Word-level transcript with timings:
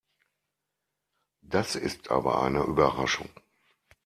Das 1.43 1.75
ist 1.75 2.09
aber 2.09 2.41
eine 2.41 2.63
Überraschung. 2.63 3.29